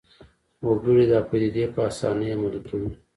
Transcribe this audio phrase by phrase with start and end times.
[0.67, 2.89] وګړي دا پدیدې په اسانۍ عملي کوي